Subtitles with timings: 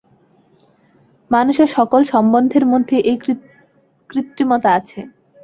[1.31, 3.17] মানুষের সকল সম্বন্ধের মধ্যেই এই
[4.09, 4.99] কৃত্রিমতা আছে।